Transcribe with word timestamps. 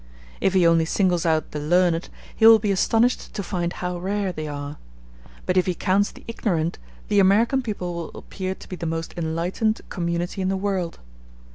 If 0.39 0.55
he 0.55 0.65
only 0.65 0.85
singles 0.85 1.27
out 1.27 1.51
the 1.51 1.59
learned, 1.59 2.09
he 2.35 2.47
will 2.47 2.57
be 2.57 2.71
astonished 2.71 3.35
to 3.35 3.43
find 3.43 3.71
how 3.71 3.99
rare 3.99 4.31
they 4.31 4.47
are; 4.47 4.77
but 5.45 5.57
if 5.57 5.67
he 5.67 5.75
counts 5.75 6.09
the 6.11 6.23
ignorant, 6.27 6.79
the 7.07 7.19
American 7.19 7.61
people 7.61 7.93
will 7.93 8.09
appear 8.19 8.55
to 8.55 8.67
be 8.67 8.75
the 8.75 8.87
most 8.87 9.13
enlightened 9.15 9.81
community 9.89 10.41
in 10.41 10.49
the 10.49 10.57
world. 10.57 10.97